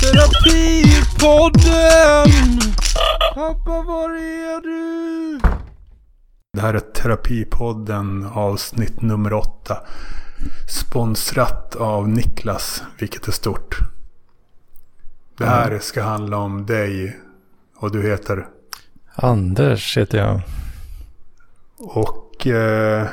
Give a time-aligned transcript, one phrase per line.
[0.00, 2.60] Terapipodden!
[3.34, 5.40] Pappa var är du?
[6.52, 9.78] Det här är Terapipodden avsnitt nummer åtta.
[10.68, 13.78] Sponsrat av Niklas, vilket är stort.
[15.38, 17.16] Det här ska handla om dig
[17.76, 18.46] och du heter?
[19.14, 20.40] Anders heter jag.
[21.82, 23.06] Och eh,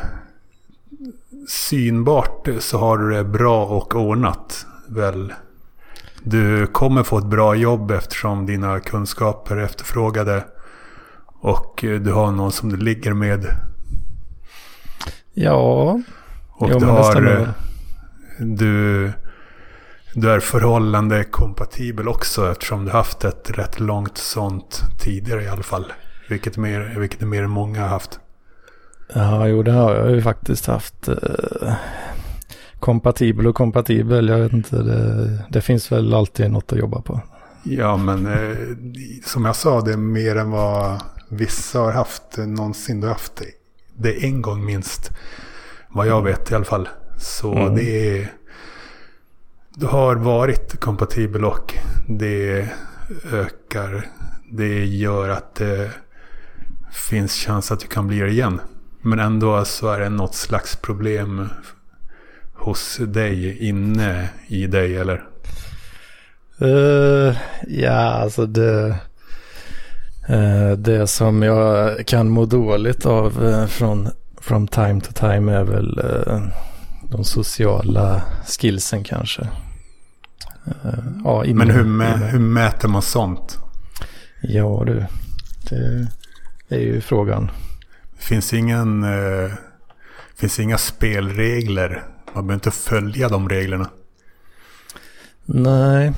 [1.47, 5.33] synbart så har du det bra och ordnat väl?
[6.23, 10.45] Du kommer få ett bra jobb eftersom dina kunskaper är efterfrågade.
[11.41, 13.45] Och du har någon som du ligger med.
[15.33, 16.01] Ja,
[16.49, 17.25] Och jo, du har...
[17.25, 17.47] eh.
[18.39, 19.11] Du,
[20.13, 25.63] du är förhållande kompatibel också eftersom du haft ett rätt långt sånt tidigare i alla
[25.63, 25.93] fall.
[26.29, 28.19] Vilket, mer, vilket mer än många har haft.
[29.13, 31.07] Ja, jo det har jag ju faktiskt haft.
[31.07, 31.73] Eh,
[32.79, 34.75] kompatibel och kompatibel, jag vet inte.
[34.83, 37.21] Det, det finns väl alltid något att jobba på.
[37.63, 38.57] Ja, men eh,
[39.25, 43.01] som jag sa, det är mer än vad vissa har haft eh, någonsin.
[43.01, 43.45] Du har haft det,
[43.97, 45.11] det en gång minst.
[45.89, 46.89] Vad jag vet i alla fall.
[47.17, 47.75] Så Mm.
[47.75, 48.31] det är...
[49.75, 51.73] Du har varit kompatibel och
[52.07, 52.69] det
[53.33, 54.05] ökar.
[54.51, 55.91] Det gör att det
[57.09, 58.61] finns chans att du kan bli det igen.
[59.01, 61.49] Men ändå så är det något slags problem
[62.53, 65.23] hos dig, inne i dig eller?
[66.61, 67.35] Eh,
[67.67, 68.95] ja, alltså det...
[70.29, 74.09] eh, det som jag kan må dåligt av eh, från
[74.41, 75.99] from time to time är väl
[77.11, 79.47] de sociala skillsen kanske.
[81.23, 82.25] Ja, inne- Men hur, mä, inne.
[82.25, 83.57] hur mäter man sånt?
[84.41, 85.05] Ja du,
[85.69, 87.51] det är ju frågan.
[88.19, 89.03] Finns ingen...
[89.03, 89.51] Eh,
[90.35, 92.03] finns inga spelregler.
[92.33, 93.89] Man behöver inte följa de reglerna.
[95.45, 96.13] Nej,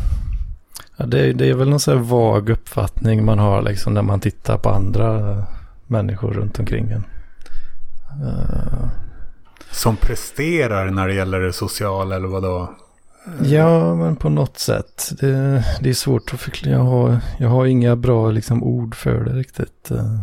[0.97, 4.19] ja, det, det är väl någon sån här vag uppfattning man har liksom när man
[4.19, 5.37] tittar på andra
[5.87, 7.05] människor runt omkring en.
[8.27, 8.87] Eh,
[9.71, 12.73] Som presterar när det gäller det sociala eller vadå?
[13.43, 15.11] Ja, men på något sätt.
[15.19, 16.75] Det, det är svårt att förklara.
[16.75, 19.91] Jag har, jag har inga bra liksom, ord för det riktigt.
[19.91, 20.19] eh.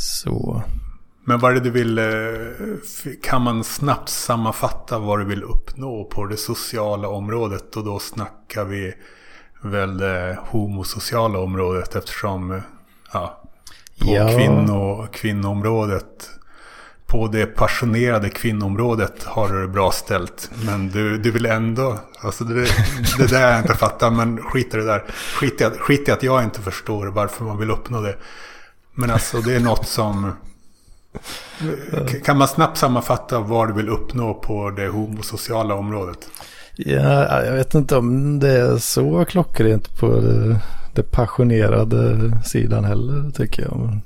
[0.00, 0.62] Så.
[1.24, 1.98] Men vad är det du vill...
[1.98, 2.04] eh,
[3.22, 7.76] Kan man snabbt sammanfatta vad du vill uppnå på det sociala området?
[7.76, 8.94] Och då snackar vi
[9.62, 12.52] väl det homosociala området eftersom...
[12.52, 12.60] eh,
[13.12, 13.42] Ja,
[14.00, 14.28] på Ja.
[14.36, 16.30] kvinno, kvinnoområdet.
[17.06, 20.50] På det passionerade kvinnoområdet har du det bra ställt.
[20.66, 21.98] Men du, du vill ändå...
[22.20, 22.54] Alltså det,
[23.18, 25.04] det där jag inte fattar, men skit i det där.
[25.40, 28.16] Skit i, att, skit i att jag inte förstår varför man vill uppnå det.
[29.00, 30.32] Men alltså det är något som...
[32.24, 36.28] Kan man snabbt sammanfatta vad du vill uppnå på det homosociala området?
[36.76, 40.60] Ja, jag vet inte om det är så klockrent på det,
[40.94, 43.98] det passionerade sidan heller tycker jag.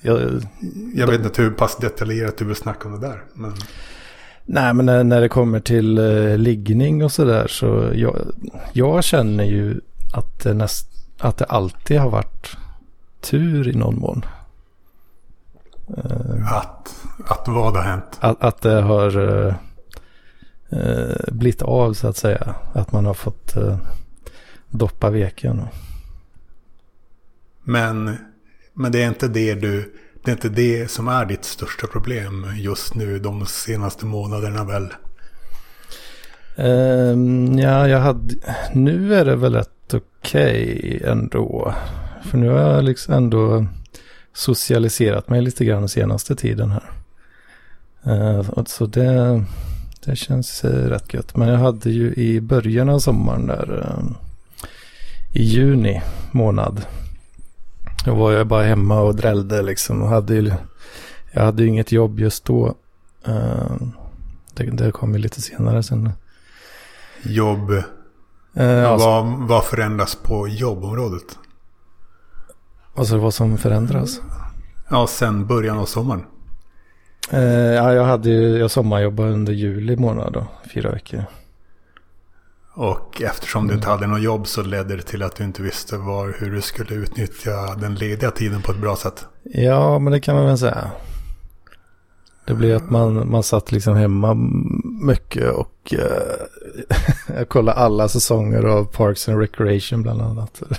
[0.00, 0.46] Jag
[0.94, 3.24] Jag vet inte hur pass detaljerat du vill snacka om det där.
[3.34, 3.54] Men
[4.44, 8.16] nej, men när, när det kommer till eh, liggning och sådär så jag,
[8.72, 9.80] jag känner ju
[10.12, 10.88] att det, näst,
[11.18, 12.56] att det alltid har varit
[13.20, 14.24] tur i någon mån.
[15.96, 18.18] Eh, att, att vad har hänt?
[18.20, 19.54] Att, att det har eh,
[20.70, 22.54] eh, blivit av så att säga.
[22.72, 23.78] Att man har fått eh,
[24.68, 25.62] doppa veken.
[27.64, 28.16] Men,
[28.74, 29.94] men det är inte det du...
[30.24, 34.94] Det är inte det som är ditt största problem just nu de senaste månaderna väl?
[36.56, 38.34] Ehm, ja, jag hade...
[38.72, 41.74] Nu är det väl rätt okej ändå.
[42.22, 43.66] För nu har jag liksom ändå
[44.32, 46.90] socialiserat mig lite grann senaste tiden här.
[48.04, 49.44] Eh, så det,
[50.04, 51.36] det känns eh, rätt gött.
[51.36, 54.04] Men jag hade ju i början av sommaren där eh,
[55.32, 56.86] i juni månad.
[58.04, 60.02] Då var jag bara hemma och drällde liksom.
[60.02, 60.52] Och hade ju,
[61.32, 62.74] jag hade ju inget jobb just då.
[64.54, 66.10] Det, det kom ju lite senare sen.
[67.22, 67.70] Jobb.
[68.54, 71.38] Alltså, vad, vad förändras på jobbområdet?
[73.00, 74.20] Alltså vad som förändras.
[74.90, 76.24] Ja, sen början av sommaren.
[77.30, 81.24] Eh, ja, jag hade ju, jag sommarjobbade under juli månad då, fyra veckor.
[82.74, 85.96] Och eftersom du inte hade något jobb så ledde det till att du inte visste
[85.96, 89.26] var, hur du skulle utnyttja den lediga tiden på ett bra sätt.
[89.42, 90.90] Ja, men det kan man väl säga.
[92.44, 94.34] Det blev att man, man satt liksom hemma
[95.06, 96.46] mycket och eh,
[97.36, 100.62] jag kollade alla säsonger av Parks and Recreation bland annat.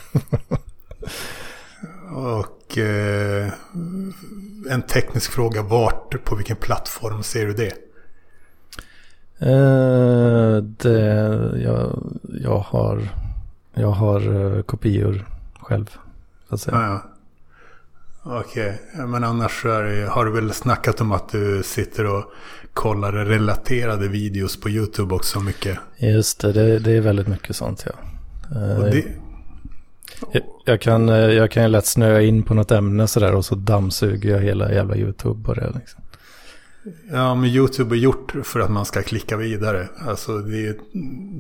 [2.12, 3.52] Och eh,
[4.70, 5.62] en teknisk fråga.
[5.62, 7.74] Vart, på vilken plattform ser du det?
[9.40, 12.04] Eh, det jag,
[12.44, 13.10] jag har,
[13.74, 15.26] jag har uh, kopior
[15.60, 15.98] själv.
[16.50, 16.78] Så att säga.
[16.78, 17.08] Ja, ja.
[18.24, 22.24] Okej, men annars är har du väl snackat om att du sitter och
[22.74, 25.78] kollar relaterade videos på YouTube också mycket?
[25.98, 27.92] Just det, det, det är väldigt mycket sånt ja.
[28.56, 29.06] Eh, Och det,
[30.32, 33.46] jag, jag, kan, eh, jag kan ju lätt snöa in på något ämne sådär och
[33.46, 35.72] så dammsuger jag hela jävla YouTube på det.
[35.76, 36.02] Liksom.
[37.12, 39.88] ja, men YouTube är gjort för att man ska klicka vidare.
[40.08, 40.76] Alltså, det, är-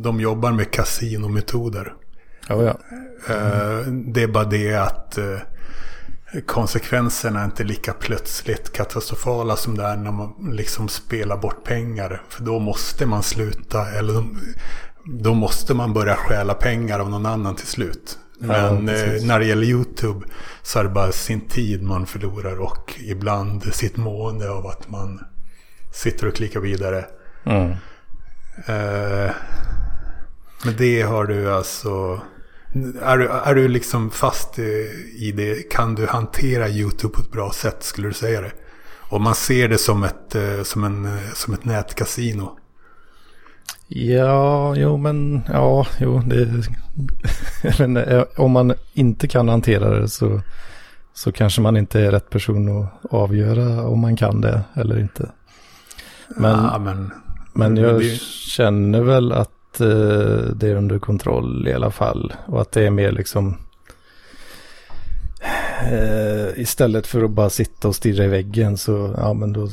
[0.04, 1.94] de jobbar med kasinometoder.
[2.48, 2.78] Ja, ja.
[3.36, 5.38] Eh, Det är bara det att eh,
[6.46, 12.22] konsekvenserna är inte lika plötsligt katastrofala som det är när man liksom spelar bort pengar.
[12.30, 14.24] För då måste man sluta, eller
[15.06, 18.18] då måste man börja stjäla pengar av någon annan till slut.
[18.42, 19.24] Men eh, precis.
[19.24, 20.26] när det gäller YouTube
[20.62, 25.20] så är det bara sin tid man förlorar och ibland sitt mående av att man
[25.94, 27.06] sitter och klickar vidare.
[27.46, 27.72] Mm.
[28.66, 29.32] Eh,
[30.66, 32.22] men det har du alltså...
[33.02, 35.72] Är du, är du liksom fast i det?
[35.72, 38.52] Kan du hantera YouTube på ett bra sätt skulle du säga det?
[39.12, 42.58] Och man ser det som ett, eh, som en, eh, som ett nätkasino.
[43.94, 46.66] Ja, jo men ja, jo det...
[48.12, 50.42] eh, om man inte kan hantera det så,
[51.14, 55.30] så kanske man inte är rätt person att avgöra om man kan det eller inte.
[56.38, 57.12] Men, ja, men,
[57.54, 58.22] men jag det-
[58.56, 59.88] känner väl att eh,
[60.56, 62.34] det är under kontroll i alla fall.
[62.46, 63.58] Och att det är mer liksom...
[65.92, 69.68] Eh, istället för att bara sitta och stirra i väggen så, ja men då,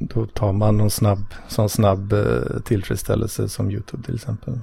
[0.00, 4.60] då tar man någon snabb, sån snabb eh, tillfredsställelse som YouTube till exempel.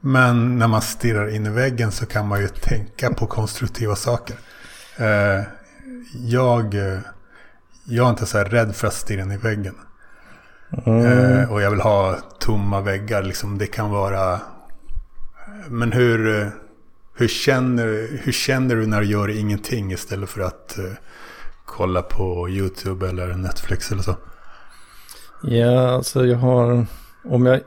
[0.00, 4.36] men när man stirrar in i väggen så kan man ju tänka på konstruktiva saker.
[4.96, 5.44] Eh,
[6.14, 6.98] jag, eh,
[7.84, 9.74] jag är inte så här rädd för att stirra in i väggen.
[10.86, 11.50] Mm.
[11.50, 13.22] Och jag vill ha tomma väggar.
[13.22, 13.58] Liksom.
[13.58, 14.40] Det kan vara...
[15.68, 16.50] Men hur,
[17.16, 20.78] hur, känner, hur känner du när du gör ingenting istället för att
[21.76, 24.16] kolla på YouTube eller Netflix eller så?
[25.42, 26.86] Ja, alltså jag har,
[27.24, 27.60] om jag,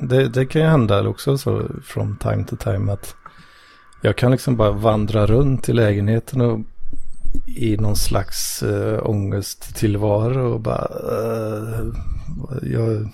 [0.00, 3.14] det, det kan ju hända också så från time to time att
[4.00, 6.60] jag kan liksom bara vandra runt i lägenheten och
[7.46, 10.88] i någon slags äh, ångesttillvaro och bara,
[12.50, 13.08] Äh, jag,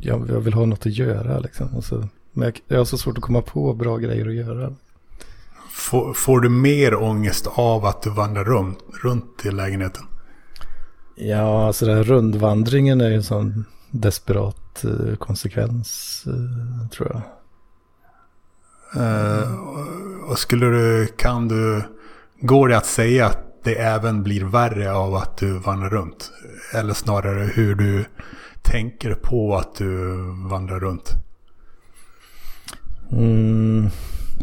[0.00, 1.76] jag, jag vill ha något att göra liksom.
[1.76, 4.74] Och så, men jag, jag har så svårt att komma på bra grejer att göra.
[5.80, 10.04] Får, får du mer ångest av att du vandrar runt, runt i lägenheten?
[11.14, 17.22] Ja, alltså den här rundvandringen är ju en sån desperat eh, konsekvens, eh, tror jag.
[19.02, 19.54] Eh,
[20.30, 21.82] och skulle du, kan du,
[22.40, 26.32] går det att säga att det även blir värre av att du vandrar runt?
[26.74, 28.04] Eller snarare hur du
[28.62, 30.16] tänker på att du
[30.50, 31.12] vandrar runt?
[33.12, 33.90] Mm,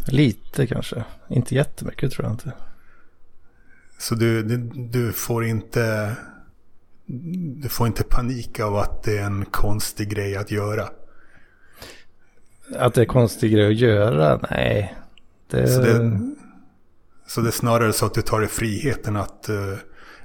[0.05, 1.03] lite kanske.
[1.29, 2.53] Inte jättemycket tror jag inte.
[3.97, 6.15] Så du, du, du får inte,
[7.61, 10.89] du får inte panik av att det är en konstig grej att göra?
[12.75, 14.39] Att det är konstig grej att göra?
[14.51, 14.95] Nej.
[15.49, 16.21] Det, Så det,
[17.27, 19.77] så det är snarare så att du tar dig friheten att uh,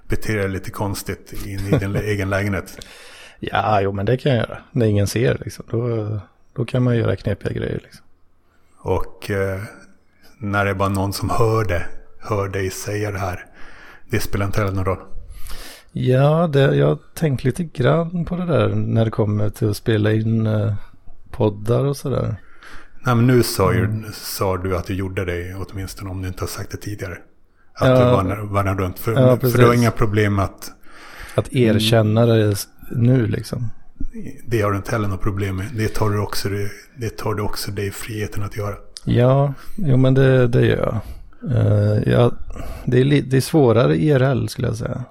[0.09, 2.87] bete dig lite konstigt in i din egen lägenhet?
[3.41, 4.59] Ja, jo men det kan jag göra.
[4.73, 5.65] När ingen ser liksom.
[5.71, 6.21] Då,
[6.53, 8.07] då kan man göra knepiga grejer liksom.
[8.83, 9.61] Och eh,
[10.39, 11.87] när det är bara någon som hör det,
[12.21, 13.47] hör dig säga det här,
[14.11, 14.99] det spelar inte heller någon roll.
[15.93, 19.77] Ja, det, jag har tänkt lite grann på det där när det kommer till att
[19.77, 20.75] spela in eh,
[21.31, 22.37] poddar och sådär.
[23.07, 26.43] Nej men nu sa, ju, sa du att du gjorde det åtminstone om du inte
[26.43, 27.19] har sagt det tidigare.
[27.75, 28.05] Att Ja.
[28.05, 28.99] du vandrar, vandrar runt.
[28.99, 30.71] För, Ja, för du har inga problem att
[31.35, 32.57] Att erkänna det
[32.91, 33.69] nu liksom.
[34.47, 35.67] Det har du inte heller något problem med.
[35.77, 36.49] Det tar du också,
[36.97, 38.77] det tar du också dig friheten att göra.
[39.05, 41.01] Ja, jo men det, det gör jag.
[41.51, 42.33] Eh, ja,
[42.85, 45.05] det, är li, det är svårare IRL skulle jag säga.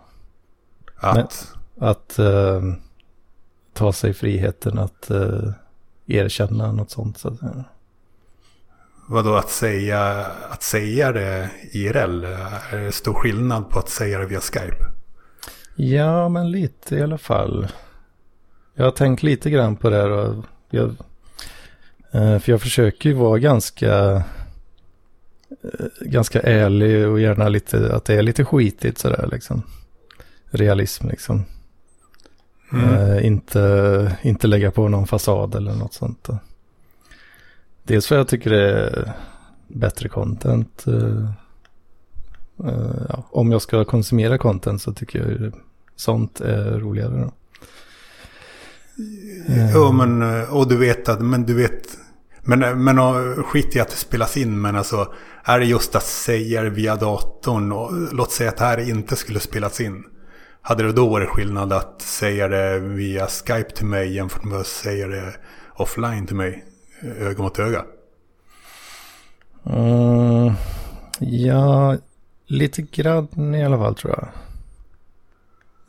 [0.95, 2.61] Att, Att eh,
[3.73, 5.49] ta sig friheten att eh,
[6.07, 7.17] erkänna något sånt.
[7.17, 7.63] Så att säga.
[9.07, 12.25] vadå att säga, att säga det IRL?
[12.71, 14.85] Är det stor skillnad på att säga det via Skype?
[15.75, 17.67] Ja, men lite i alla fall.
[18.73, 20.09] Jag har tänkt lite grann på det här.
[20.09, 20.95] Och jag,
[22.11, 24.23] eh, för jag försöker ju vara ganska,
[25.63, 29.63] eh, ganska ärlig och gärna lite, att det är lite skitigt sådär liksom.
[30.49, 31.45] Realism liksom.
[32.73, 32.89] Mm.
[32.89, 36.27] Eh, inte, inte lägga på någon fasad eller något sånt.
[37.83, 39.13] Dels för jag tycker det är
[39.67, 40.85] bättre content.
[43.09, 45.53] ja, om jag ska konsumera content så tycker jag
[45.95, 47.21] sånt är roligare.
[47.21, 47.31] Då.
[49.73, 51.97] Ja, men, eh, och du vet att, men du vet,
[52.41, 56.03] men, men och, skit i att det spelas in, men alltså, är det just att
[56.03, 60.03] säga det via datorn, och låt säga att det här inte skulle spelas in.
[60.61, 64.67] Hade det då varit skillnad att säga det via Skype till mig jämfört med att
[64.67, 65.33] säga det
[65.73, 66.65] offline till mig,
[67.19, 67.85] öga mot öga?
[69.65, 70.53] Mm,
[71.19, 71.97] ja,
[72.47, 74.27] lite grann i alla fall tror jag.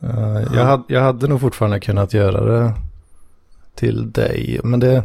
[0.09, 2.73] Uh, jag, hade, jag hade nog fortfarande kunnat göra det
[3.75, 4.59] till dig.
[4.63, 5.03] Men det,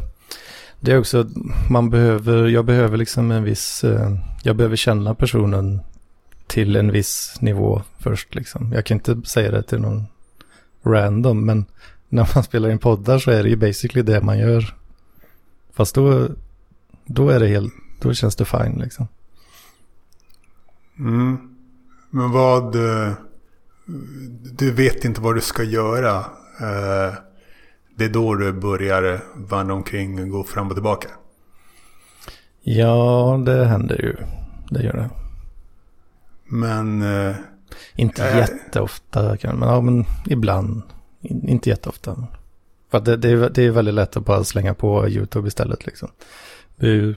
[0.80, 1.28] det är också att
[1.70, 5.80] man behöver, jag behöver liksom en viss, eh, jag behöver känna personen
[6.46, 8.72] till en viss nivå först liksom.
[8.72, 10.06] Jag kan inte säga det till någon
[10.82, 11.66] random, men
[12.08, 14.75] när man spelar in poddar så är det ju basically det man gör.
[15.72, 16.28] Fast då,
[17.04, 19.08] då är det helt, då känns det fine liksom.
[20.98, 21.38] Mm.
[22.10, 23.12] Men vad, eh,
[24.52, 26.16] du vet inte vad du ska göra.
[26.60, 27.14] Eh,
[27.99, 31.09] det är då du börjar vandra omkring och gå fram och tillbaka.
[32.62, 34.17] Ja, det händer ju.
[34.71, 35.11] Det gör det.
[36.45, 37.02] Men...
[37.02, 37.37] Eh,
[37.95, 40.83] inte äh, jätteofta, men, ja, men ibland.
[41.23, 42.26] Inte jätteofta.
[42.90, 45.87] För det, det, är, det är väldigt lätt att bara slänga på YouTube istället.
[45.87, 46.09] Liksom.
[46.76, 47.14] Det är ju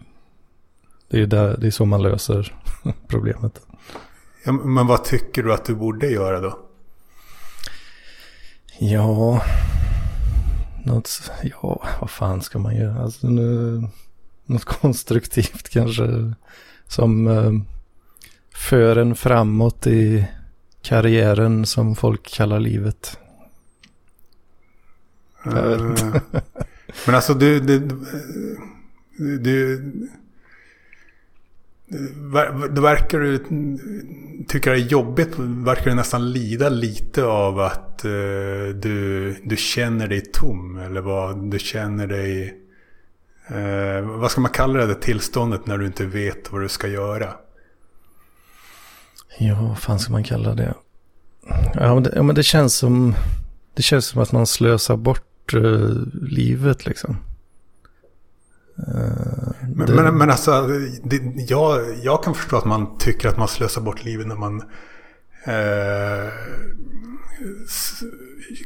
[1.07, 2.55] det är, där, det är så man löser
[3.07, 3.61] problemet.
[4.45, 6.59] Ja, men vad tycker du att du borde göra då?
[8.79, 9.41] Ja,
[10.85, 13.03] något, ja, vad fan ska man göra?
[13.03, 13.81] Alltså, nu,
[14.45, 16.33] något konstruktivt kanske.
[16.87, 17.51] Som eh,
[18.55, 20.27] för en framåt i
[20.81, 23.17] karriären som folk kallar livet.
[25.47, 26.15] Uh,
[27.05, 27.79] men alltså du, du,
[29.37, 29.91] du,
[32.69, 33.37] det verkar du
[34.47, 38.11] tycka det är jobbigt, verkar du nästan lida lite av att eh,
[38.75, 42.57] du, du känner dig tom eller vad du känner dig...
[43.47, 46.87] Eh, vad ska man kalla det, det tillståndet när du inte vet vad du ska
[46.87, 47.33] göra?
[49.39, 50.73] Ja, vad fan ska man kalla det?
[51.73, 53.15] Ja, men det, ja, men det känns som...
[53.73, 57.17] Det känns som att man slösar bort eh, livet liksom.
[58.77, 59.40] Eh,
[59.75, 59.93] men, det...
[59.93, 60.67] men, men, alltså,
[61.03, 64.61] det, jag, jag kan förstå att man tycker att man slösar bort livet när man
[65.47, 66.31] uh,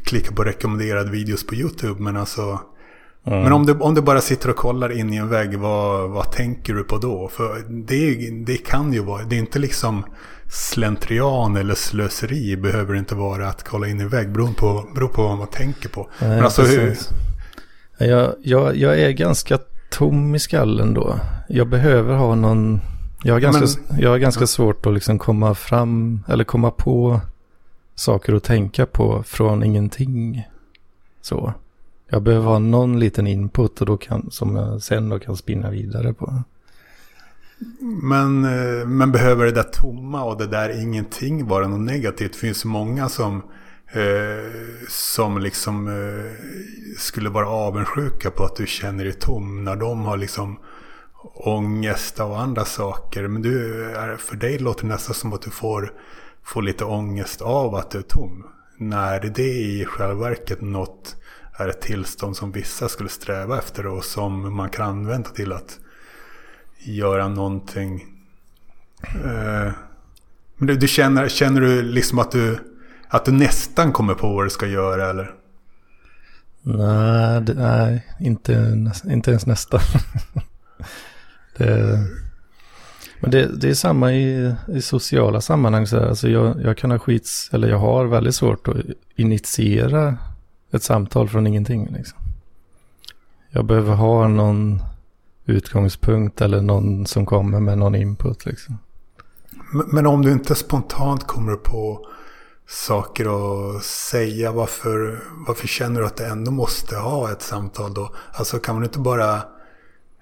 [0.04, 2.02] klickar på rekommenderade videos på YouTube.
[2.02, 2.60] Men alltså...
[3.26, 3.42] Mm.
[3.42, 6.32] Men om du, om du bara sitter och kollar in i en vägg, vad, vad
[6.32, 7.28] tänker du på då?
[7.28, 10.04] För det, det kan ju vara, det är inte liksom
[10.50, 14.32] slentrian eller slöseri behöver det inte vara att kolla in i vägg.
[14.32, 16.08] Beror på, beror på vad man tänker på.
[16.18, 16.96] Nej, Men alltså hur...
[17.98, 19.58] jag, jag, jag är ganska
[19.96, 21.20] tom i skallen då.
[21.48, 22.80] Jag behöver ha någon...
[23.22, 24.46] Jag har ganska, Men, jag har ganska ja.
[24.46, 27.20] svårt att liksom komma fram eller komma på
[27.94, 30.48] saker att tänka på från ingenting.
[31.20, 31.52] Så.
[32.08, 35.70] Jag behöver ha någon liten input och då kan, som jag sen då kan spinna
[35.70, 36.42] vidare på.
[38.02, 42.32] Men, eh, men behöver det där tomma och det där ingenting vara något negativt?
[42.32, 43.42] Det finns många som,
[43.96, 44.52] Eh,
[44.88, 46.32] som liksom eh,
[46.98, 50.58] skulle vara avundsjuka på att du känner dig tom när de har liksom
[51.34, 53.28] ångest av andra saker.
[53.28, 53.74] Men du,
[54.18, 55.92] för dig låter det nästan som att du får,
[56.42, 58.46] får lite ångest av att du är tom.
[58.78, 61.16] När det i själva verket något
[61.58, 65.78] är ett tillstånd som vissa skulle sträva efter och som man kan använda till att
[66.78, 68.04] göra någonting.
[69.02, 69.72] Eh,
[70.56, 72.58] men du, du, känner, känner du liksom att du,
[73.08, 75.34] att du nästan kommer på vad du ska göra eller?
[76.62, 79.80] Nej, det, nej inte, inte ens nästan.
[81.56, 81.98] det,
[83.20, 85.86] men det, det är samma i, i sociala sammanhang.
[85.86, 88.76] Så alltså jag, jag kan ha skits, eller jag har väldigt svårt att
[89.16, 90.16] initiera
[90.70, 91.88] ett samtal från ingenting.
[91.92, 92.18] Liksom.
[93.50, 94.82] Jag behöver ha någon
[95.44, 98.46] utgångspunkt eller någon som kommer med någon input.
[98.46, 98.78] Liksom.
[99.72, 102.08] Men, men om du inte spontant kommer på
[102.68, 108.14] saker att säga, varför, varför känner du att du ändå måste ha ett samtal då?
[108.32, 109.42] Alltså kan man inte bara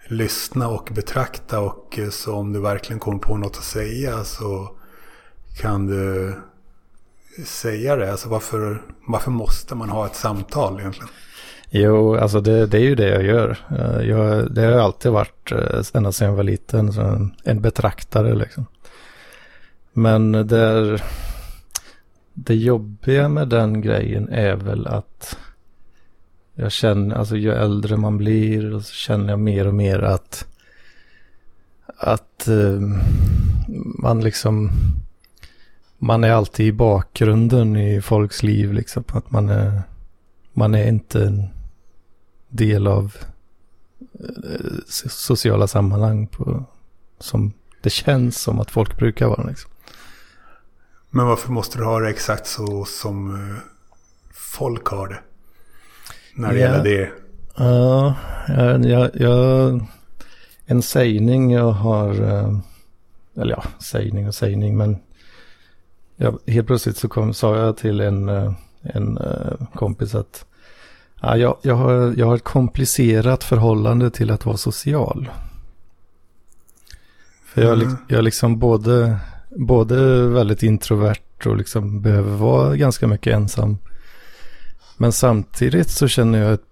[0.08, 4.70] lyssna och betrakta och eh, så om du verkligen kommer på något att säga så
[5.60, 6.34] kan du
[7.44, 8.10] säga det?
[8.10, 11.08] Alltså varför, varför måste man ha ett samtal egentligen?
[11.70, 13.58] Jo, alltså det, det, är ju det jag gör.
[13.70, 16.92] Eh, jag, det har alltid varit, eh, ända sedan jag var liten,
[17.44, 18.66] en betraktare liksom.
[19.92, 20.98] Men det,
[22.34, 25.38] det jobbiga med den grejen är väl att
[26.54, 30.46] jag känner, alltså ju äldre man blir så känner jag mer och mer att,
[31.86, 32.80] att eh,
[33.98, 34.70] man liksom,
[35.98, 39.04] man är alltid i bakgrunden i folks liv liksom.
[39.06, 39.82] Att man är,
[40.52, 41.48] man är inte en
[42.48, 43.16] del av
[44.20, 44.76] eh,
[45.10, 46.64] sociala sammanhang på,
[47.18, 49.46] som det känns som att folk brukar vara.
[49.46, 49.70] Liksom.
[51.14, 53.56] Men varför måste du ha det exakt så som eh,
[54.32, 55.18] folk har det?
[56.34, 56.66] När det Ja.
[56.66, 57.10] gäller det.
[57.56, 58.14] Ja,
[58.48, 59.80] jag, jag, jag,
[60.66, 62.58] en sägning jag har, eh,
[63.36, 64.98] eller ja, sägning och sägning, men
[66.16, 68.52] jag, helt plötsligt så kom, sa jag till en, eh,
[68.82, 69.18] en
[69.74, 70.44] kompis att
[71.22, 75.30] ja, jag, jag, har, jag har ett komplicerat förhållande till att vara social.
[77.44, 77.86] För jag, Mm.
[77.86, 77.96] mm.
[78.08, 79.18] jag är liksom både,
[79.56, 83.78] både väldigt introvert och liksom behöver vara ganska mycket ensam.
[84.96, 86.64] Men samtidigt så känner jag ett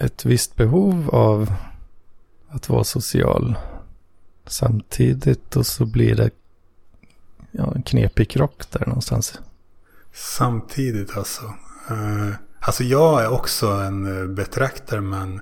[0.00, 1.52] ett visst behov av
[2.48, 3.58] att vara social.
[4.46, 6.30] Samtidigt och så blir det
[7.50, 9.38] ja, en knepig krock där någonstans.
[10.12, 11.44] Samtidigt alltså.
[11.90, 15.40] Uh, alltså jag är också en eh, betraktare men,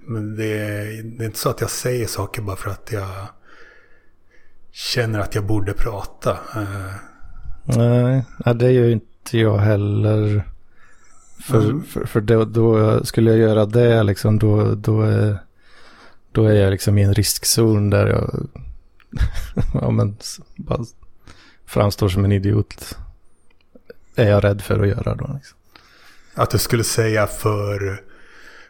[0.00, 3.08] men det, är, det är inte så att jag säger saker bara för att jag
[4.76, 6.30] känner att jag borde prata.
[6.30, 6.94] Eh,
[7.64, 10.48] Nej, det gör ju inte jag heller.
[11.40, 11.84] För, Mm.
[11.84, 15.38] för, för då, då skulle jag göra det liksom då, då, är,
[16.32, 18.48] då är jag liksom i en riskzon där jag
[19.74, 20.16] ja, men,
[20.56, 20.84] bara
[21.66, 22.98] framstår som en idiot.
[24.16, 25.30] Är jag rädd för att göra då.
[25.34, 25.58] Liksom.
[26.34, 28.02] att du skulle säga för...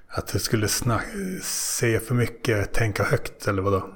[0.08, 1.06] Att du skulle snack,
[1.42, 3.95] säga för mycket, tänka högt eller vadå?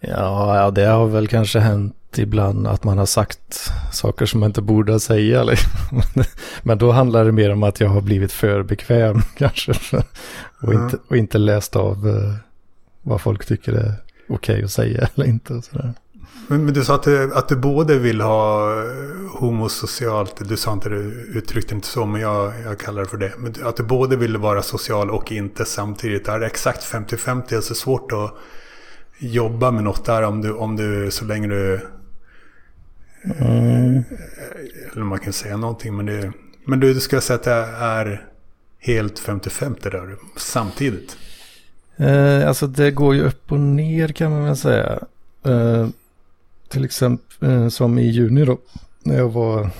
[0.00, 4.46] Ja, ja, det har väl kanske hänt ibland att man har sagt saker som man
[4.50, 5.42] inte borde säga.
[5.42, 6.02] Liksom.
[6.62, 9.72] Men då handlar det mer om att jag har blivit för bekväm kanske.
[10.60, 10.84] Och, Ja.
[10.84, 12.34] inte, och inte läst av eh,
[13.02, 13.94] vad folk tycker är
[14.28, 15.52] okej att säga eller inte.
[15.54, 15.94] Och sådär.
[16.48, 18.70] Men, men du sa att du, att du både vill ha
[19.38, 20.96] homosocialt, du sa inte det,
[21.34, 23.32] uttryckte inte så, men jag, jag kallar det för det.
[23.38, 26.28] Men att du både vill vara social och inte samtidigt.
[26.28, 27.56] Är det exakt 50-50?
[27.56, 28.34] Alltså svårt att
[29.18, 31.80] jobba med något där om du, om du så länge du,
[33.40, 34.04] Mm.
[34.92, 36.32] eller man kan säga någonting, men det,
[36.64, 38.26] men du, du ska säga att det är
[38.78, 41.16] helt 50-50 där samtidigt.
[41.96, 44.98] Eh, alltså det går ju upp och ner kan man väl säga.
[45.44, 45.88] Eh,
[46.68, 48.58] till exempel eh, som i juni då.
[49.02, 49.70] När jag var.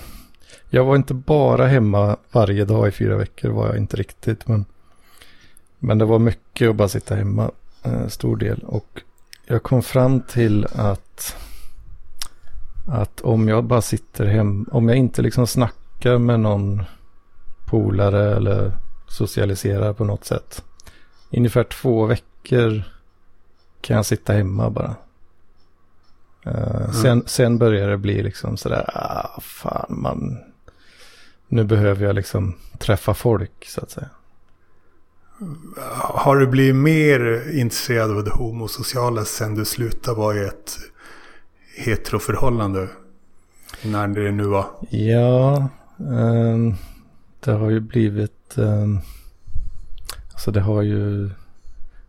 [0.70, 4.48] Jag var inte bara hemma varje dag i fyra veckor var jag inte riktigt.
[4.48, 4.64] Men,
[5.78, 7.50] men det var mycket att bara sitta hemma.
[7.82, 8.58] Eh, stor del.
[8.66, 9.02] Och
[9.46, 11.36] jag kom fram till att.
[12.88, 14.66] Att om jag bara sitter hem.
[14.72, 16.84] Om jag inte liksom snackar med någon
[17.66, 18.76] polare eller
[19.08, 20.62] socialiserar på något sätt
[21.30, 22.82] i ungefär två veckor
[23.80, 24.94] kan jag sitta hemma bara.
[26.42, 30.38] Eh, sen, sen börjar det bli liksom sådär, ah, fan man,
[31.48, 34.08] nu behöver jag liksom träffa folk så att säga.
[35.98, 40.78] Har du blivit mer intresserad av det homosociala sen du slutade vara i ett
[41.76, 42.88] heteroförhållande?
[43.84, 44.66] När det nu var.
[44.90, 45.68] Ja,
[45.98, 46.74] ehm,
[47.40, 49.00] det har ju blivit, um,
[50.32, 51.30] alltså det har ju,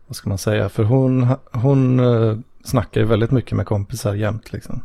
[0.06, 4.52] vad ska man säga, för hon, hon uh, snackar ju väldigt mycket med kompisar jämt
[4.52, 4.82] liksom.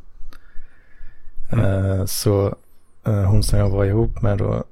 [1.58, 2.56] Eh, så
[3.04, 4.64] eh, hon som jag var ihop med då,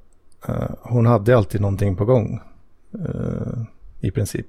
[0.48, 2.40] eh, hon hade alltid någonting på gång.
[2.94, 3.62] Eh,
[4.00, 4.46] I princip.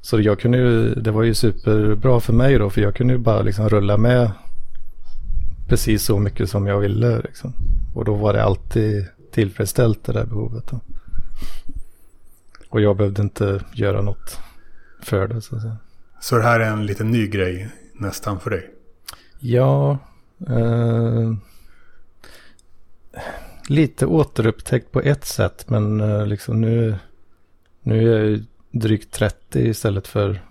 [0.00, 3.18] Så jag kunde ju, det var ju superbra för mig då, för jag kunde ju
[3.18, 4.30] bara liksom rulla med
[5.68, 7.20] precis så mycket som jag ville.
[7.20, 7.52] Liksom.
[7.94, 10.64] Och då var det alltid tillfredsställt det där behovet.
[10.70, 10.80] Då.
[12.68, 14.38] Och jag behövde inte göra något
[15.02, 15.40] för det.
[15.40, 15.76] Så att säga.
[16.20, 18.70] Så det här är en liten ny grej nästan för dig.
[19.38, 19.98] Ja,
[20.48, 21.34] eh,
[23.68, 25.68] lite återupptäckt på ett sätt.
[25.68, 26.98] Men eh, liksom nu,
[27.82, 30.42] nu är jag ju drygt 30 istället för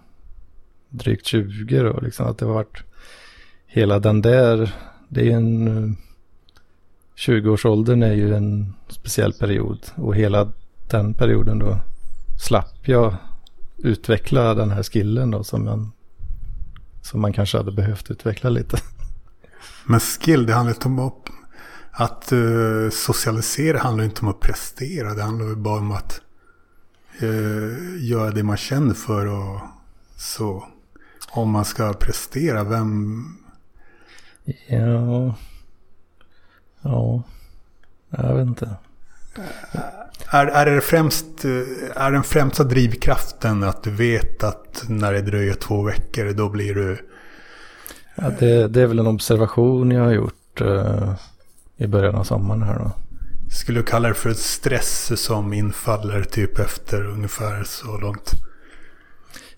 [0.90, 2.00] drygt 20 då.
[2.00, 2.84] Liksom att det har varit
[3.66, 4.76] hela den där,
[5.08, 5.94] det är en, eh,
[7.16, 9.80] 20-årsåldern är ju en speciell period.
[9.96, 10.52] Och hela
[10.90, 11.78] den perioden då
[12.40, 13.16] slapp jag
[13.78, 15.92] utveckla den här skillen då som man,
[17.02, 18.78] som man kanske hade behövt utveckla lite.
[19.86, 21.30] Men skill, det handlar inte om att,
[21.92, 23.80] att eh, socialisera.
[23.80, 25.14] handlar inte om att prestera.
[25.14, 26.22] Det handlar bara om att
[27.24, 29.26] uh, göra det man känner för.
[29.26, 29.60] Och
[30.16, 30.68] så
[31.32, 33.24] om man ska prestera, vem...
[34.68, 35.36] Ja.
[36.82, 37.24] Ja.
[38.10, 38.76] Jag vet inte.
[40.32, 41.52] Är, är, det främst, eh,
[41.96, 46.76] är den främsta drivkraften att du vet att när det dröjer två veckor då blir
[46.76, 47.10] du...
[48.16, 50.62] Ja, det, det är väl en observation jag har gjort.
[50.62, 51.14] eh,
[51.78, 52.92] i början av sommaren här då.
[53.52, 58.32] Skulle du kalla det för ett stress som infaller typ efter ungefär så långt?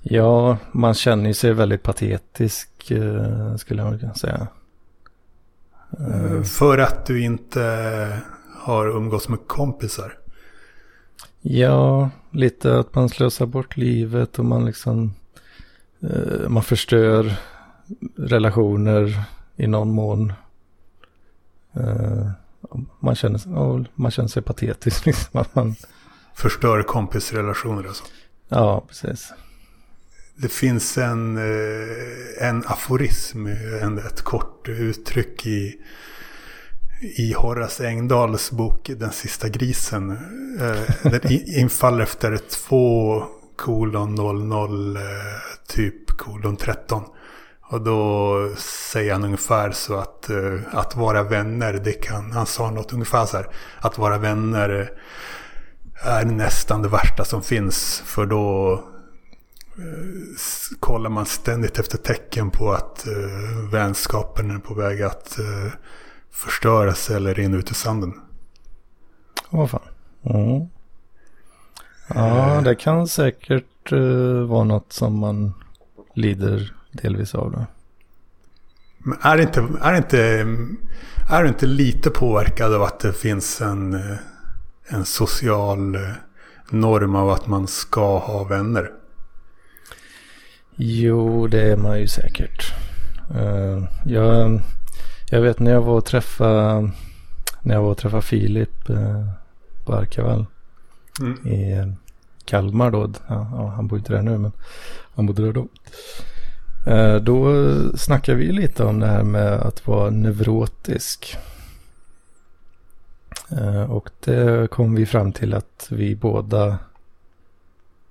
[0.02, 4.48] Ja, man känner sig väldigt patetisk eh, skulle jag kunna säga.
[6.00, 6.44] Eh.
[6.44, 7.62] För att du inte
[8.58, 10.18] har umgåtts med kompisar?
[11.42, 15.14] Ja, lite att man slösar bort livet och man liksom
[16.00, 17.34] eh, man förstör
[18.18, 19.24] relationer
[19.56, 20.34] i någon mån.
[22.72, 25.06] Eh, man, känner, oh, man känner sig patetisk.
[25.06, 25.76] Liksom, man,
[26.36, 28.04] Förstör kompisrelationer alltså?
[28.50, 29.34] Ja, precis.
[30.36, 33.48] Det finns en, eh, en aforism,
[33.82, 35.76] en, ett kort uttryck i,
[37.02, 40.12] i Horace Engdahls bok Den sista grisen.
[40.60, 43.24] Eh, den infaller efter 2
[43.56, 44.98] kolon 00
[45.68, 47.04] typ kolon 13.
[47.72, 50.30] Och då säger han ungefär så att,
[50.72, 53.48] att vara vänner, det kan, han sa något ungefär så här,
[53.80, 54.92] att vara vänner
[56.04, 58.04] är nästan det värsta som finns.
[58.06, 58.84] För då
[60.80, 65.40] kollar man ständigt efter tecken på att uh, vänskapen är på väg att
[66.32, 68.14] förstöras eller rinna ut i sanden.
[69.50, 69.82] Vad fan.
[70.24, 70.68] Mm.
[72.08, 73.92] Ja, det kan säkert
[74.48, 75.54] vara något som man
[76.14, 77.52] lider delvis av.
[77.52, 77.66] Det.
[78.98, 80.20] Men är, det inte, är, det inte,
[81.32, 84.02] är du inte lite påverkad av att det finns en,
[84.88, 85.98] en social
[86.70, 88.92] norm av att man ska ha vänner?
[90.76, 92.74] Jo, det är man ju säkert.
[93.36, 94.62] Uh, jag,
[95.30, 96.92] jag vet när jag var och träffade,
[97.62, 98.88] när jag var och träffade Filip
[99.86, 100.46] på Arkavall
[101.20, 101.48] mm.
[101.48, 101.94] i
[102.46, 103.12] Kalmar då.
[103.28, 104.52] Ja, han bor inte där nu men
[105.16, 105.68] han bodde där då.
[106.88, 107.54] Uh, då
[107.98, 111.38] snackade vi lite om det här med att vara neurotisk.
[113.88, 116.78] och det kom vi fram till att vi båda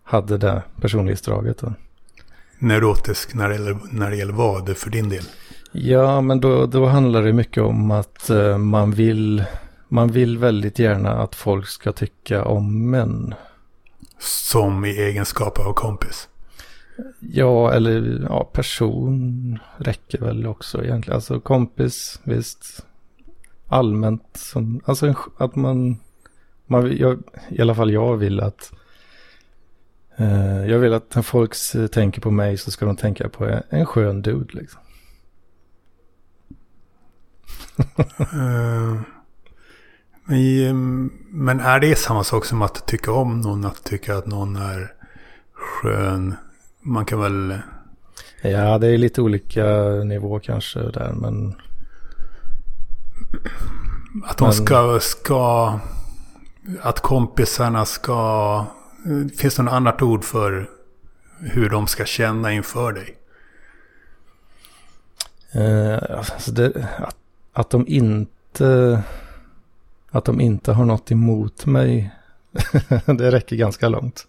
[0.05, 1.59] hade det personlighetsdraget.
[1.59, 1.75] Då
[2.61, 5.25] neurotisk när det gäller, när det gäller vad för din del?
[5.73, 9.45] Ja, men då, då handlar det mycket om att uh, man, vill,
[9.89, 13.35] man vill väldigt gärna att folk ska tycka om män.
[14.19, 16.29] Som i egenskap av kompis?
[17.21, 21.15] Ja, eller ja, person räcker väl också egentligen.
[21.15, 22.87] Alltså kompis, visst.
[23.69, 25.97] Allmänt som, alltså att man,
[26.67, 28.73] man jag, i alla fall jag vill att
[30.17, 31.55] eh, jag vill att när folk
[31.91, 34.81] tänker på mig så ska de tänka på en skön dude liksom.
[38.35, 39.01] uh,
[41.31, 43.65] men är det samma sak som att tycka om någon?
[43.65, 44.95] Att tycka att någon är
[45.53, 46.35] skön?
[46.81, 47.59] Man kan väl...
[48.43, 49.65] Ja, det är lite olika
[50.05, 51.55] nivå kanske där, men...
[54.25, 54.53] Att de men...
[54.53, 55.79] ska, ska...
[56.83, 58.65] Att kompisarna ska
[59.37, 60.71] Finns det något annat ord för
[61.39, 63.17] hur de ska känna inför dig?
[65.57, 67.17] Uh, alltså det, att,
[67.53, 69.03] att de inte...
[70.11, 72.15] Att de inte har något emot mig.
[73.07, 74.27] det räcker ganska långt.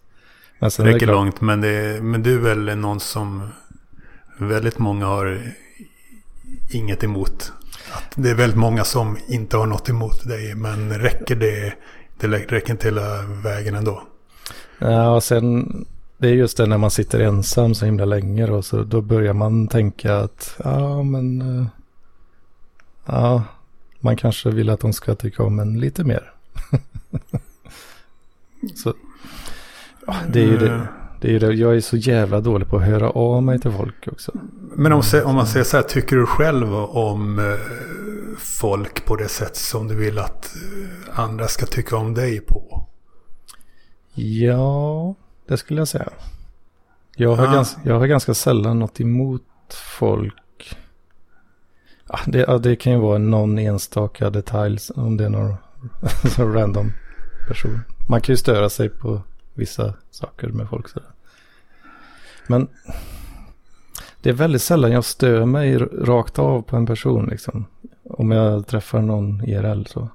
[0.62, 3.48] Det räcker långt, men, det, men du är väl någon som
[4.38, 5.52] väldigt många har
[6.70, 7.52] inget emot.
[7.92, 11.74] Att det är väldigt många som inte har något emot dig, men räcker det?
[12.20, 14.02] Det räcker inte hela vägen ändå.
[14.78, 15.86] Ja, och sen
[16.18, 19.32] det är just det när man sitter ensam så himla länge då, så då börjar
[19.32, 21.66] man tänka att ja, men uh,
[23.06, 23.42] ja,
[24.00, 26.32] man kanske vill att de ska tycka om en lite mer.
[28.74, 28.94] så
[30.28, 30.88] det är ju det.
[31.20, 31.52] Det är ju det.
[31.52, 34.32] Jag är så jävla dålig på att höra av mig till folk också.
[34.74, 37.54] Men om, om man säger så här, tycker du själv om uh,
[38.38, 42.86] folk på det sätt som du vill att uh, andra ska tycka om dig på?
[44.14, 45.14] Ja,
[45.48, 46.08] det skulle jag säga.
[47.16, 47.52] Jag har, ja.
[47.52, 49.42] ganska, jag har ganska sällan något emot
[49.98, 50.76] folk.
[52.08, 55.56] Ja, det, ja, det kan ju vara någon enstaka detalj om det är någon
[56.54, 56.92] random
[57.48, 57.80] person.
[58.08, 59.22] Man kan ju störa sig på
[59.54, 60.88] vissa saker med folk.
[60.88, 61.00] Så.
[62.46, 62.68] Men
[64.20, 67.26] det är väldigt sällan jag stör mig rakt av på en person.
[67.26, 67.64] Liksom.
[68.04, 70.08] Om jag träffar någon IRL så.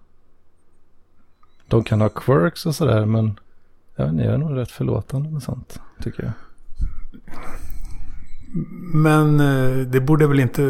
[1.67, 3.39] De kan ha quirks och sådär men
[3.95, 6.33] jag, jag är nog rätt förlåtande med sånt, tycker jag.
[8.93, 10.63] Men eh, det borde väl inte...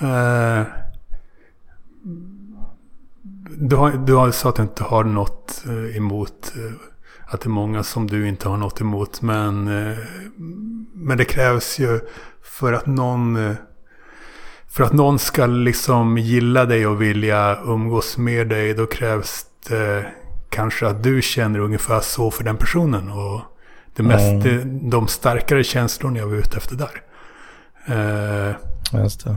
[0.00, 0.62] Eh,
[3.58, 6.72] du, har, du har sagt att du inte har något eh, emot eh,
[7.30, 9.22] att det är många som du inte har något emot.
[9.22, 9.98] Men, eh,
[10.94, 12.00] men det krävs ju
[12.42, 13.54] för att någon...
[14.68, 20.06] för att någon ska liksom gilla dig och vilja umgås med dig, då krävs det
[20.50, 23.10] kanske att du känner ungefär så för den personen.
[23.10, 23.40] Och
[23.96, 24.40] det mest, Mm.
[24.40, 27.02] det, de starkare känslorna jag var ute efter där.
[27.86, 28.54] Eh,
[29.02, 29.36] Just det.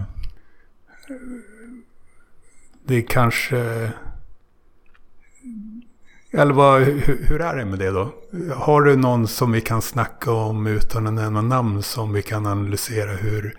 [2.87, 3.91] det är kanske...
[6.33, 8.11] Eller vad, hur, hur är det med det då?
[8.55, 12.45] Har du någon som vi kan snacka om utan att nämna namn som vi kan
[12.45, 13.57] analysera hur...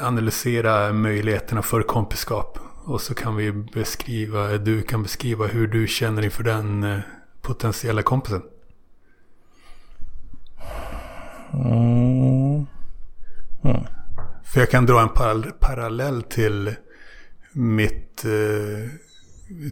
[0.00, 2.58] Analysera möjligheterna för kompiskap.
[2.84, 6.98] Och så kan vi beskriva, du kan beskriva hur du känner inför den eh,
[7.42, 8.42] potentiella kompisen.
[11.52, 12.66] Mm.
[13.64, 13.84] Mm.
[14.44, 16.74] För jag kan dra en parall- parallell till
[17.52, 18.90] mitt, eh,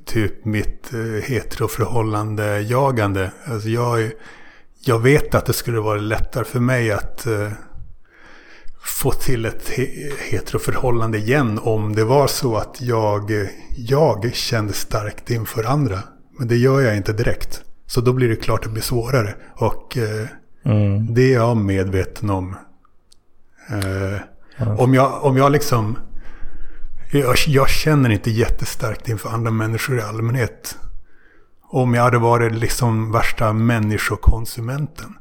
[0.05, 3.31] typ mitt eh, heteroförhållande jagande.
[3.45, 4.11] Alltså jag,
[4.85, 7.53] jag vet att det skulle vara lättare för mig att eh,
[8.85, 13.31] få till ett he- heteroförhållande igen om det var så att jag,
[13.77, 15.99] jag kände starkt inför andra.
[16.39, 17.63] Men det gör jag inte direkt.
[17.87, 19.35] Så då blir det klart att det blir svårare.
[19.57, 20.27] Och eh,
[20.65, 21.15] Mm.
[21.15, 22.57] det är jag medveten om.
[23.71, 24.21] Eh,
[24.61, 24.77] Ja.
[24.79, 25.99] om, jag, om jag liksom...
[27.11, 30.79] Jag, jag känner inte jättestarkt inför andra människor i allmänhet.
[31.63, 35.15] Om jag hade varit liksom värsta människokonsumenten.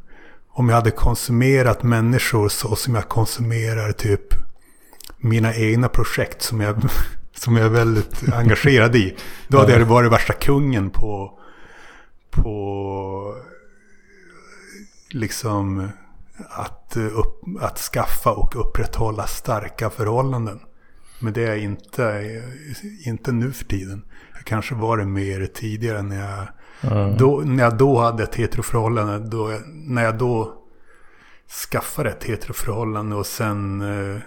[0.50, 4.22] Om jag hade konsumerat människor så som jag konsumerar typ
[5.18, 6.76] mina egna projekt som jag,
[7.34, 9.16] som jag är väldigt engagerad i.
[9.48, 11.40] Då hade jag varit värsta kungen på,
[12.30, 13.36] på
[15.10, 15.90] liksom
[16.50, 20.60] att, upp, att skaffa och upprätthålla starka förhållanden.
[21.20, 22.42] Men det är jag inte,
[23.06, 24.06] inte nu för tiden.
[24.36, 26.48] Jag kanske var det mer tidigare när jag,
[26.82, 27.18] Mm.
[27.18, 29.20] då, när jag då hade ett heteroförhållande.
[29.20, 30.54] Då, när jag då
[31.72, 34.22] skaffade ett heteroförhållande och sen eh,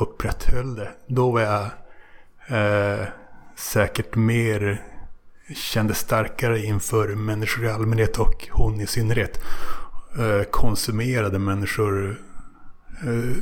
[0.00, 0.90] upprätthöll det.
[1.06, 1.62] Då var jag
[2.48, 3.06] eh,
[3.56, 4.82] säkert mer,
[5.54, 9.40] kände starkare inför människor i allmänhet och hon i synnerhet.
[10.18, 12.20] Eh, konsumerade människor
[13.02, 13.36] eh,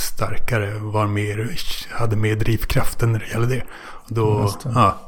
[0.00, 1.56] starkare, var mer,
[1.90, 3.62] hade mer drivkraften när det gäller det.
[4.08, 4.70] Då, det.
[4.74, 4.98] Ja.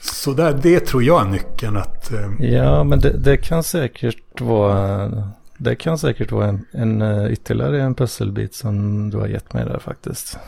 [0.00, 2.12] Så där, det tror jag är nyckeln att...
[2.12, 5.10] Eh, Ja, men det, det kan säkert vara
[5.58, 9.64] det kan säkert vara en, en eh, ytterligare en pusselbit som du har gett mig
[9.64, 10.38] där faktiskt.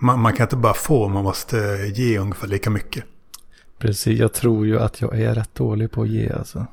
[0.00, 1.56] man, man kan inte bara få, man måste
[1.94, 3.04] ge ungefär lika mycket.
[3.78, 6.66] Precis, jag tror ju att jag är rätt dålig på att ge alltså.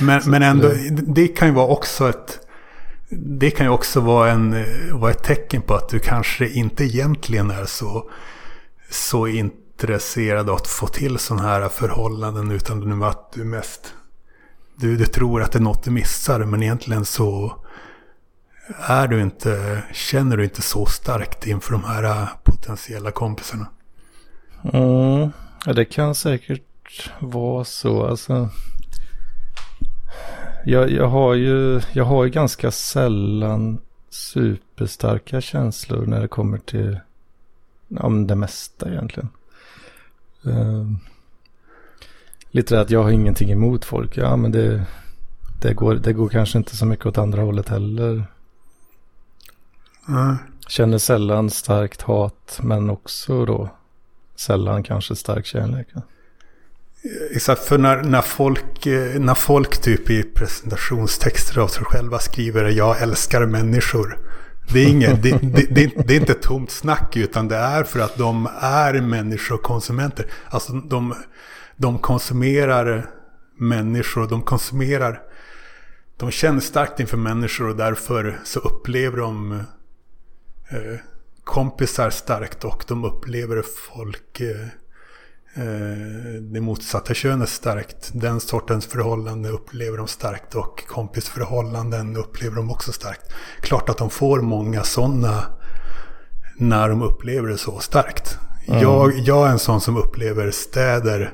[0.00, 2.46] Men, men ändå, det kan ju vara också ett...
[3.10, 4.64] Det kan ju också vara, en,
[5.00, 8.10] vara ett tecken på att du kanske inte egentligen är så,
[8.90, 12.50] så intresserad av att få till sådana här förhållanden.
[12.50, 13.94] Utan att du mest...
[14.76, 17.56] Du, du tror att det är något du missar, men egentligen så
[18.78, 23.66] är du inte, känner du inte så starkt inför de här potentiella kompisarna.
[24.72, 25.32] Mm,
[25.66, 28.06] ja, det kan säkert vara så.
[28.06, 28.48] Alltså,
[30.64, 33.78] jag, jag, har ju, jag har ju ganska sällan
[34.10, 37.00] superstarka känslor när det kommer till
[37.98, 39.28] om det mesta egentligen.
[40.42, 40.98] Um,
[42.50, 44.16] lite det att jag har ingenting emot folk.
[44.16, 44.86] Ja, men det,
[45.62, 48.24] det, går, det går kanske inte så mycket åt andra hållet heller.
[50.08, 50.36] Mm.
[50.68, 53.68] Känner sällan starkt hat, men också då
[54.36, 55.88] sällan kanske stark kärlek.
[57.30, 62.64] Exakt, för när, när, folk, eh, när folk typ i presentationstexter av sig själva skriver
[62.64, 64.18] jag älskar människor.
[64.72, 68.00] Det är, inget, det, det, det, det är inte tomt snack utan det är för
[68.00, 70.26] att de är människokonsumenter.
[70.50, 71.14] Alltså de,
[71.76, 73.10] de konsumerar
[73.56, 75.20] människor, de konsumerar,
[76.16, 79.52] de känner starkt inför människor och därför så upplever de
[80.70, 80.98] eh,
[81.44, 84.66] kompisar starkt och de upplever folk eh,
[86.40, 88.10] det motsatta könet starkt.
[88.12, 93.32] Den sortens förhållande upplever de starkt och kompisförhållanden upplever de också starkt.
[93.60, 95.44] Klart att de får många sådana
[96.56, 98.38] när de upplever det så starkt.
[98.68, 98.82] Mm.
[98.82, 101.32] Jag, jag är en sån som upplever städer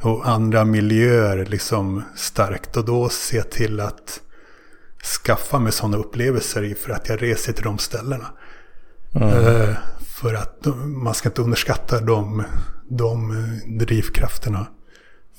[0.00, 4.20] och andra miljöer liksom starkt och då ser jag till att
[5.24, 8.26] skaffa mig sådana upplevelser för att jag reser till de ställena.
[9.14, 9.74] Mm.
[10.20, 12.44] För att man ska inte underskatta de,
[12.88, 13.32] de
[13.66, 14.66] drivkrafterna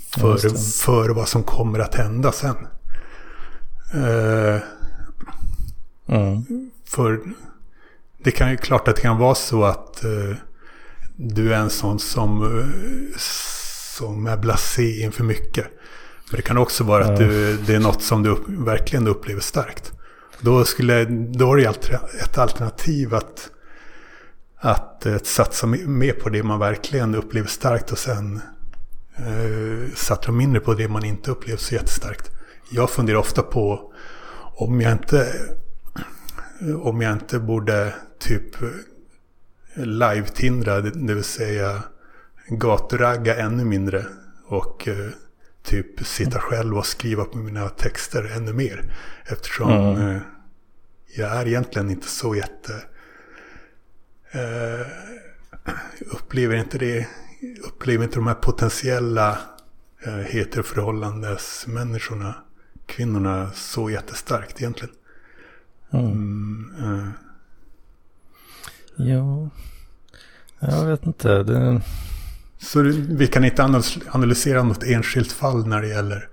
[0.10, 0.38] för,
[0.84, 2.56] för vad som kommer att hända sen.
[6.08, 6.72] Mm.
[6.86, 7.20] För
[8.24, 10.04] det kan ju klart att det kan vara så att
[11.16, 12.64] du är en sån som,
[13.98, 15.66] som är blasé inför mycket.
[16.30, 19.94] Men det kan också vara att du, det är något som du verkligen upplever starkt.
[20.40, 23.50] Då, skulle, då det alter- ett alternativ att,
[24.62, 28.42] att eh, satsa me- mer på det man verkligen upplever starkt och sen
[29.18, 32.32] eh, satsa mindre på det man inte upplever så jättestarkt.
[32.72, 33.94] Jag funderar ofta på
[34.56, 35.34] om jag inte,
[36.84, 38.56] om jag inte borde typ
[39.76, 41.84] live-tindra, det, det vill säga
[42.50, 44.06] gaturagga ännu mindre
[44.48, 45.10] och eh,
[45.64, 48.94] typ sitta själv och skriva på mina texter ännu mer.
[49.26, 50.16] Eftersom Mm.
[50.16, 50.22] eh,
[51.16, 52.74] jag är egentligen inte så jätte...
[54.32, 54.88] Eh,
[56.12, 57.08] upplever inte det,
[57.68, 59.38] upplever inte de här potentiella
[60.06, 62.36] eh, heteroförhållandesmänniskorna,
[62.86, 64.96] kvinnorna, så jättestarkt egentligen.
[65.94, 66.06] Mm.
[66.12, 67.08] Mm, eh,
[68.96, 69.50] Ja,
[70.60, 71.44] jag vet inte.
[71.44, 71.82] Det,
[72.60, 76.30] Så vi kan inte analys- analysera något enskilt fall när det gäller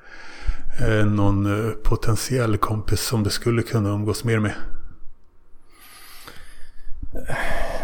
[0.80, 4.54] eh, någon eh, potentiell kompis som du skulle kunna umgås mer med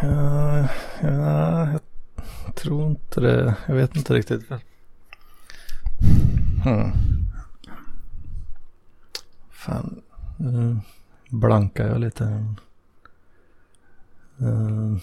[0.03, 0.69] ja,
[1.03, 3.55] ja, jag tror inte det.
[3.67, 4.49] Jag vet inte riktigt.
[6.65, 6.93] Hmm.
[9.51, 10.03] Fan,
[10.37, 10.79] nu
[11.29, 12.25] blankar jag lite.
[14.39, 14.97] Eh,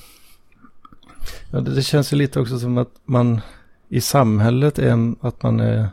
[1.52, 3.42] ja, det, det känns ju lite också som att man
[3.90, 5.90] i samhället är att man är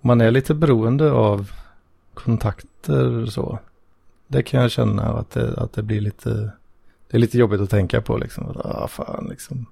[0.00, 1.50] man är lite beroende av
[2.14, 3.58] kontakter så.
[4.26, 6.50] Det kan jag känna att det, att det blir lite
[7.10, 8.50] det är lite jobbigt att tänka på liksom.
[8.50, 9.66] Att, ah, fan liksom.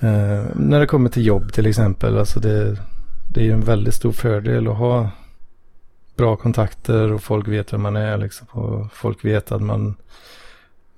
[0.00, 2.18] Eh, när det kommer till jobb till exempel.
[2.18, 2.76] Alltså det,
[3.34, 5.10] det är ju en väldigt stor fördel att ha
[6.16, 8.46] bra kontakter och folk vet vem man är liksom.
[8.50, 9.94] Och folk vet att man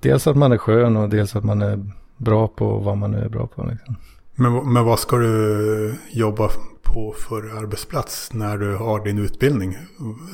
[0.00, 3.28] dels att man är skön och dels att man är bra på vad man är
[3.28, 3.66] bra på.
[3.66, 3.96] Liksom.
[4.34, 6.50] Men, men vad ska du jobba
[6.82, 9.76] på för arbetsplats när du har din utbildning?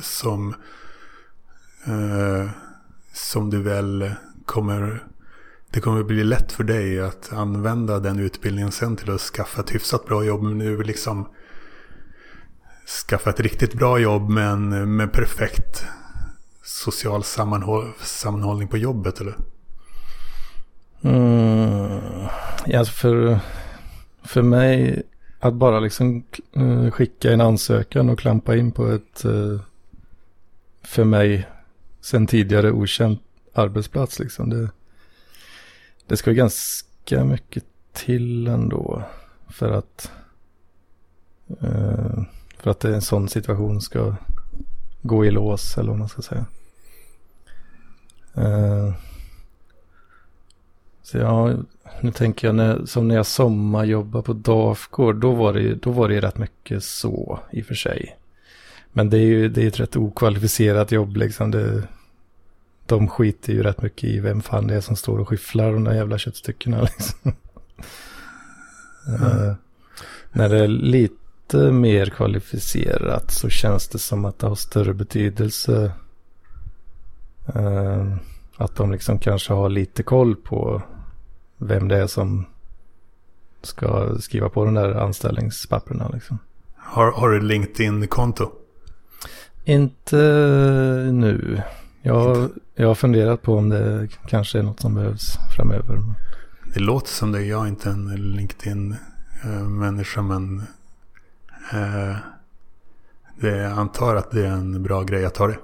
[0.01, 0.55] Som,
[1.85, 2.49] eh,
[3.13, 4.11] som du väl
[4.45, 5.03] kommer...
[5.69, 9.75] Det kommer bli lätt för dig att använda den utbildningen sen till att skaffa ett
[9.75, 10.43] hyfsat bra jobb.
[10.43, 11.27] Men nu liksom
[13.07, 15.85] skaffa ett riktigt bra jobb men med perfekt
[16.63, 19.35] social sammanhåll, sammanhållning på jobbet eller?
[21.01, 22.27] Mm,
[22.65, 23.39] ja, alltså för,
[24.23, 25.03] för mig
[25.39, 26.23] att bara liksom
[26.55, 29.59] eh, skicka en ansökan och klampa in på ett eh,
[30.83, 31.47] för mig
[32.01, 33.21] sen tidigare okänt
[33.53, 34.49] arbetsplats liksom.
[34.49, 34.69] Det,
[36.07, 39.03] det ska ju ganska mycket till ändå
[39.49, 40.11] för att
[41.61, 42.23] eh,
[42.57, 44.15] för att en sån situation ska
[45.01, 46.45] gå i lås eller vad man ska säga.
[48.35, 48.93] Eh,
[51.03, 51.53] så ja,
[52.01, 55.91] nu tänker jag när, som när jag sommarjobbade på Dafgård, då var det ju då
[55.91, 58.17] var det ju rätt mycket så i och för sig.
[58.93, 61.51] Men det är ju det är ett rätt okvalificerat jobb liksom.
[61.51, 61.83] Det,
[62.85, 65.83] de skiter ju rätt mycket i vem fan det är som står och skyfflar de
[65.83, 67.33] där jävla köttstyckena liksom.
[69.07, 69.53] Eh,
[70.31, 75.91] när det är lite mer kvalificerat så känns det som att det har större betydelse.
[77.55, 78.15] eh,
[78.57, 80.81] att de liksom kanske har lite koll på
[81.57, 82.45] vem det är som
[83.61, 86.39] ska skriva på de där anställningspapperna liksom.
[86.75, 88.51] Har, har du LinkedIn-konto?
[89.63, 90.15] Inte
[91.11, 91.61] nu.
[92.01, 95.99] Jag, jag har funderat på om det kanske är något som behövs framöver.
[96.73, 97.41] Det låter som det.
[97.41, 100.59] Jag är inte en LinkedIn-människa men
[101.73, 102.15] eh,
[103.39, 105.59] det, jag antar att det är en bra grej att ha det.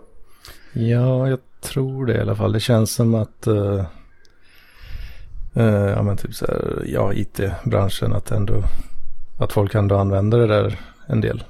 [0.74, 2.52] Ja, jag tror det i alla fall.
[2.52, 3.86] Det känns som att eh,
[5.54, 8.64] eh, ja, men typ så här, ja, IT-branschen att ändå
[9.40, 11.44] att folk ändå använder det där en del.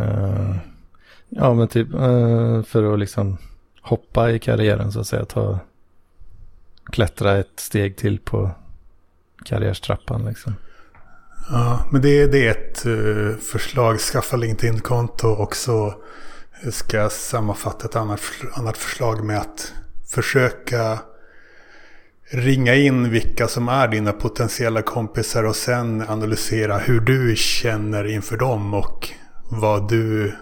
[0.00, 0.56] Uh,
[1.28, 3.38] ja, men typ uh, för att liksom
[3.82, 5.24] hoppa i karriären så att säga.
[5.24, 5.58] Ta,
[6.92, 8.50] klättra ett steg till på
[9.44, 10.54] karriärstrappan liksom.
[11.50, 14.00] Ja, men det, det är ett uh, förslag.
[14.00, 15.94] Skaffa LinkedIn-konto och så
[16.70, 18.20] ska jag sammanfatta ett annat,
[18.52, 19.72] annat förslag med att
[20.06, 20.98] försöka
[22.30, 28.36] ringa in vilka som är dina potentiella kompisar och sen analysera hur du känner inför
[28.36, 29.08] dem och
[29.48, 30.34] vad du,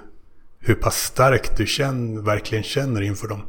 [0.58, 3.42] hur pass starkt du känner, verkligen känner inför dem.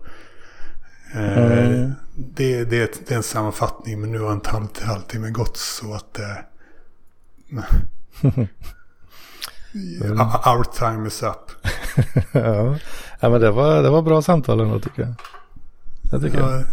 [1.13, 1.91] Eh, Mm.
[2.15, 6.19] det, det, det är en sammanfattning men nu har inte halv- halvtimmen gått så att
[6.19, 6.35] eh,
[10.45, 11.51] Our time is up.
[12.31, 12.77] ja.
[13.19, 15.13] ja, men det var, det var bra samtal ändå tycker jag.
[16.11, 16.59] Det tycker jag.
[16.59, 16.63] Ja,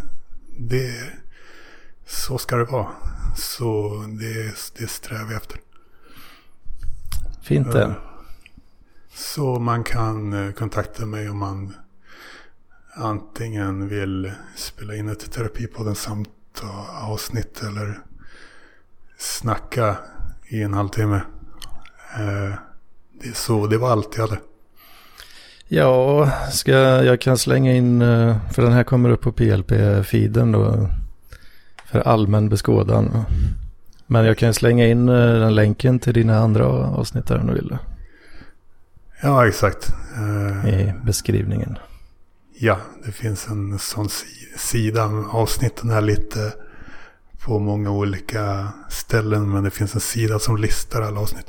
[0.58, 0.94] det,
[2.06, 2.86] så ska det vara.
[3.36, 5.58] Så det, det strävar jag efter.
[7.42, 7.94] Fint det.
[9.14, 11.74] Så man kan eh, kontakta mig om man
[12.94, 16.28] antingen vill spela in ett Terapipodden samt
[17.02, 17.98] avsnitt eller
[19.18, 19.96] snacka
[20.48, 21.16] i en halvtimme.
[22.14, 22.54] Eh,
[23.20, 24.40] det, är så det var allt jag hade.
[25.68, 26.72] Ja, ska,
[27.04, 30.88] jag kan slänga in, eh, för den här kommer upp på PLP-feeden då,
[31.86, 33.24] för allmän beskådan.
[34.06, 37.78] Men jag kan slänga in den länken till dina andra avsnitt där om du vill.
[39.24, 39.92] Ja, exakt.
[40.66, 41.78] I beskrivningen.
[42.58, 44.08] Ja, det finns en sån
[44.56, 45.04] sida.
[45.30, 46.52] Avsnitten är lite
[47.44, 49.52] på många olika ställen.
[49.52, 51.46] Men det finns en sida som listar alla avsnitt.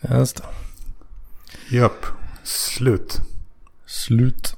[0.00, 0.44] Just det.
[1.76, 2.06] Japp.
[2.42, 3.20] Slut.
[3.86, 4.56] Slut.